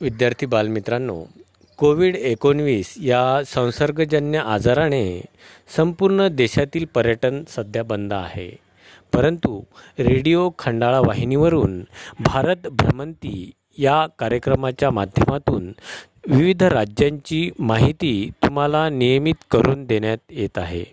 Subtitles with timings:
[0.00, 1.24] विद्यार्थी बालमित्रांनो
[1.76, 5.20] कोविड एकोणवीस या संसर्गजन्य आजाराने
[5.76, 8.56] संपूर्ण देशातील पर्यटन सध्या बंद आहे.
[9.14, 9.62] परंतु
[9.98, 11.80] रेडिओ खंडाळा वाहिनीवरून
[12.20, 15.72] भारत भ्रमंती या कार्यक्रमाच्या माध्यमातून
[16.26, 20.84] विविध राज्यांची माहिती तुम्हाला नियमित करून देण्यात येत आहे.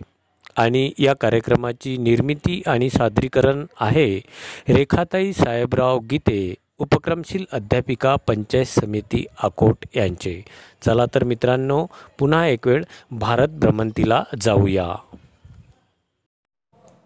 [0.56, 4.20] आणि या कार्यक्रमाची निर्मिती आणि सादरीकरण आहे
[4.68, 10.44] रेखाताई साहेबराव गीते उपक्रमशील अध्यापिका पंचायत समिती अकोट यांचे.
[10.84, 11.86] चला तर मित्रांनो
[12.18, 14.88] पुन्हा एक वेळ भारत भ्रमंतीला जाऊया.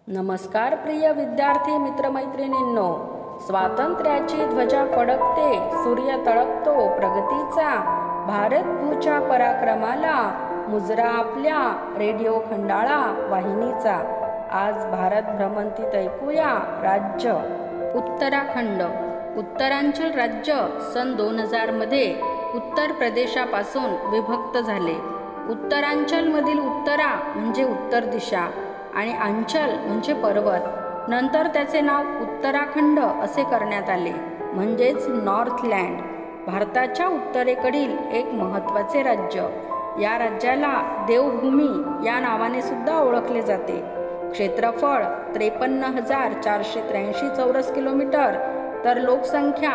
[0.07, 2.89] नमस्कार प्रिय विद्यार्थी मित्रमैत्रिणींनो.
[3.45, 5.53] स्वातंत्र्याची ध्वजा फडकते
[5.83, 7.69] सूर्य तळकतो प्रगतीचा.
[8.27, 10.17] भारत भूच्या पराक्रमाला
[10.69, 13.95] मुजरा आपल्या रेडिओ खंडाळा वाहिनीचा.
[14.51, 16.53] आज भारत भ्रमंतीत ऐकूया
[16.83, 17.31] राज्य.
[17.95, 19.10] उत्तराखंड.
[19.37, 20.53] उत्तरांचल राज्य
[20.93, 22.15] सन दोन हजारमध्ये
[22.55, 24.95] उत्तर प्रदेशापासून विभक्त झाले.
[25.49, 28.49] उत्तरांचलमधील उत्तरा म्हणजे उत्तर दिशा
[28.95, 30.61] आणि अंचल म्हणजे पर्वत.
[31.07, 34.13] नंतर त्याचे नाव उत्तराखंड असे करण्यात आले.
[34.53, 36.01] म्हणजेच नॉर्थलँड
[36.47, 39.41] भारताच्या उत्तरेकडील एक महत्त्वाचे राज्य.
[40.01, 43.83] या राज्याला देवभूमी या नावाने सुद्धा ओळखले जाते.
[44.31, 45.03] क्षेत्रफळ
[45.35, 49.71] त्रेपन्न हजार चारशे त्र्याऐंशी चौरस किलोमीटर तर लोकसंख्या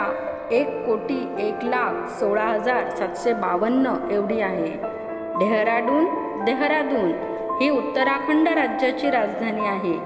[0.51, 4.73] एक कोटी एक लाख सोळा हजार सातशे बावन्न एवढी आहे.
[5.39, 6.05] डेहराडून
[6.45, 7.13] देहरादून
[7.63, 9.99] ही उत्तराखंड राज्याची राजधानी आहे.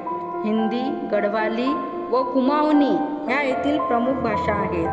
[0.45, 1.69] हिंदी गढवाली
[2.11, 2.97] व कुमाऊनी
[3.29, 4.89] ह्या येथील प्रमुख भाषा आहेत.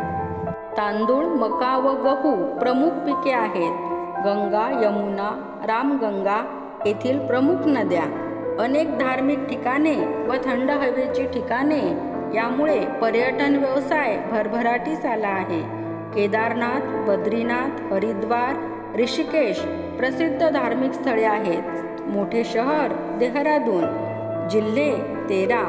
[0.77, 3.71] तांदूळ मका व गहू प्रमुख पिके आहेत.
[4.25, 6.43] गंगा यमुना रामगंगा
[6.85, 8.03] येथील प्रमुख नद्या
[8.63, 15.61] अनेक धार्मिक ठिकाणे व थंड हवेची ठिकाणे यामुळे पर्यटन व्यवसाय भरभराटीस आला आहे.
[16.15, 18.55] केदारनाथ बद्रीनाथ हरिद्वार
[18.99, 19.59] ऋषिकेश
[19.97, 21.63] प्रसिद्ध धार्मिक स्थळे आहेत.
[22.07, 23.83] मोठे शहर देहरादून
[24.47, 24.91] जिल्हे
[25.29, 25.61] तेरा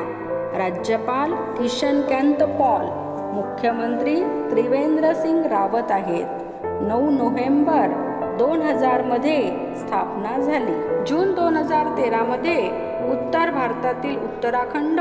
[0.59, 2.01] राज्यपाल किशन
[2.33, 2.87] पॉल
[3.35, 4.15] मुख्यमंत्री
[4.51, 6.27] त्रिवेंद्र सिंग रावत आहेत.
[6.65, 7.87] नऊ नोव्हेंबर
[8.39, 11.05] दोन हजारमध्ये स्थापना झाली.
[11.07, 15.01] जून दोन हजार तेरामध्ये उत्तर भारतातील उत्तराखंड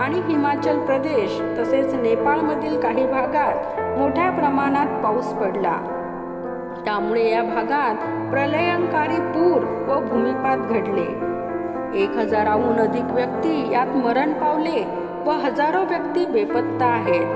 [0.00, 5.76] आणि हिमाचल प्रदेश तसेच नेपाळमधील काही भागात मोठ्या प्रमाणात पाऊस पडला.
[6.84, 7.94] त्यामुळे या भागात
[8.30, 11.30] प्रलयंकारी पूर व भूमिपात घडले.
[12.02, 14.84] एक हजाराहून अधिक व्यक्ती यात मरण पावले
[15.26, 17.26] व हजारो व्यक्ती बेपत्ता आहेत.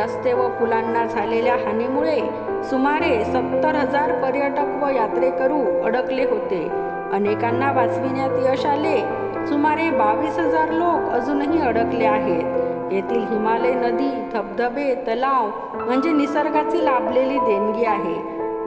[0.00, 2.20] रस्ते व पुलांना झालेल्या हानीमुळे
[2.64, 6.70] सुमारे सत्तर हजार पर्यटक व यात्रेकरू अडकले होते.
[7.12, 9.22] अनेकांना वाचविण्यात यश आले.
[9.48, 12.44] सुमारे बावीस हजार लोक अजूनही अडकले आहेत.
[12.92, 18.14] येथील हिमालय नदी धबधबे तलाव म्हणजे निसर्गाची लाभलेली देणगी आहे.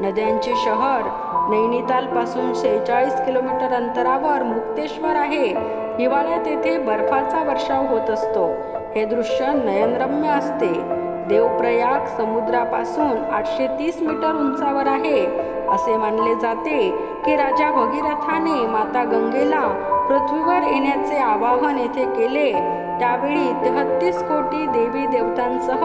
[0.01, 1.01] नद्यांचे शहर
[1.49, 5.53] नैनितालपासून शेहेचाळीस किलोमीटर अंतरावर मुक्तेश्वर आहे.
[5.99, 8.47] हिवाळ्यात येथे बर्फाचा वर्षाव होत असतो.
[8.95, 11.04] हे दृश्य नयनरम्य असते.
[11.27, 15.25] देवप्रयाग समुद्रापासून आठशे तीस मीटर उंचावर आहे.
[15.69, 16.91] असे मानले जाते
[17.25, 19.67] की राजा भगीरथाने माता गंगेला
[20.09, 22.51] पृथ्वीवर येण्याचे आवाहन येथे केले.
[22.99, 25.79] त्यावेळी तेहत्तीस कोटी देवी देवतांसह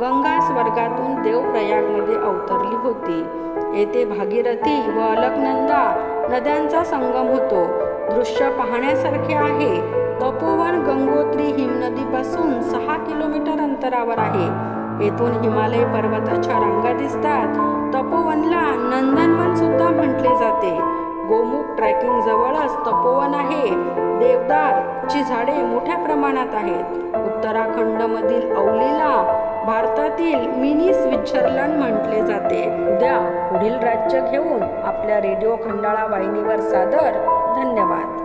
[0.00, 3.24] गंगा स्वर्गातून देवप्रयागमध्ये अवतरली होती.
[3.78, 7.64] येथे भागीरथी व अलकनंदा नद्यांचा संगम होतो.
[8.14, 10.02] दृश्य पाहण्यासारखे आहे.
[10.20, 14.71] तपोवन गंगोत्री हिमनदीपासून सहा किलोमीटर अंतरावर आहे.
[15.02, 17.48] येथून हिमालय पर्वताच्या रांगा दिसतात.
[17.94, 20.78] तपोवनला नंदनवन सुद्धा म्हटले जाते.
[21.28, 23.70] गोमुख ट्रॅकिंग जवळच तपोवन आहे.
[24.18, 26.84] देवदार ची झाडे मोठ्या प्रमाणात आहेत.
[27.16, 32.92] उत्तराखंडमधील औलीला भारतातील मिनी स्वित्झर्लंड म्हटले जाते.
[32.94, 37.10] उद्या पुढील राज्य घेऊन आपल्या रेडिओ खंडाळा वाहिनीवर सादर.
[37.56, 38.18] धन्यवाद.